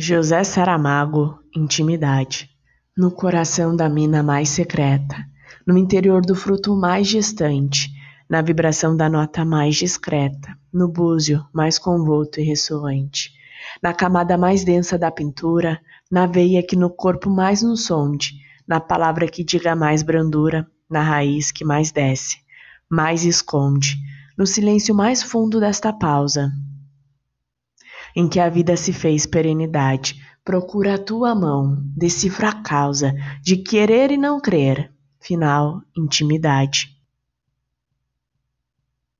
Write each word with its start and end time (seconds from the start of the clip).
José 0.00 0.44
Saramago, 0.44 1.40
Intimidade. 1.56 2.48
No 2.96 3.10
coração 3.10 3.74
da 3.74 3.88
mina 3.88 4.22
mais 4.22 4.48
secreta, 4.48 5.16
no 5.66 5.76
interior 5.76 6.24
do 6.24 6.36
fruto 6.36 6.76
mais 6.76 7.08
distante, 7.08 7.90
na 8.30 8.40
vibração 8.40 8.96
da 8.96 9.10
nota 9.10 9.44
mais 9.44 9.74
discreta, 9.74 10.56
no 10.72 10.86
búzio 10.86 11.44
mais 11.52 11.80
convolto 11.80 12.38
e 12.38 12.44
ressoante, 12.44 13.32
na 13.82 13.92
camada 13.92 14.38
mais 14.38 14.62
densa 14.62 14.96
da 14.96 15.10
pintura, 15.10 15.80
na 16.08 16.26
veia 16.26 16.62
que 16.62 16.76
no 16.76 16.90
corpo 16.90 17.28
mais 17.28 17.60
nos 17.60 17.86
sonde, 17.86 18.34
na 18.68 18.78
palavra 18.78 19.26
que 19.26 19.42
diga 19.42 19.74
mais 19.74 20.04
brandura, 20.04 20.64
na 20.88 21.02
raiz 21.02 21.50
que 21.50 21.64
mais 21.64 21.90
desce, 21.90 22.36
mais 22.88 23.24
esconde, 23.24 23.96
no 24.38 24.46
silêncio 24.46 24.94
mais 24.94 25.24
fundo 25.24 25.58
desta 25.58 25.92
pausa, 25.92 26.52
em 28.18 28.26
que 28.26 28.40
a 28.40 28.48
vida 28.48 28.76
se 28.76 28.92
fez 28.92 29.26
perenidade. 29.26 30.16
Procura 30.44 30.96
a 30.96 30.98
tua 30.98 31.36
mão, 31.36 31.78
decifra 31.96 32.48
a 32.48 32.62
causa 32.62 33.14
de 33.40 33.58
querer 33.58 34.10
e 34.10 34.16
não 34.16 34.40
crer. 34.40 34.92
Final, 35.20 35.80
intimidade. 35.96 36.97